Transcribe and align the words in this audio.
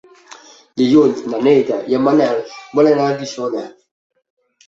Dilluns 0.81 1.19
na 1.33 1.41
Neida 1.47 1.77
i 1.91 1.97
en 1.97 2.01
Manel 2.07 2.41
volen 2.79 2.97
anar 2.97 3.09
a 3.09 3.17
Guissona. 3.21 3.61